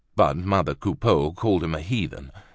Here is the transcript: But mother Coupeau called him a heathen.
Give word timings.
But 0.15 0.35
mother 0.35 0.73
Coupeau 0.73 1.31
called 1.31 1.63
him 1.63 1.75
a 1.75 1.79
heathen. 1.79 2.31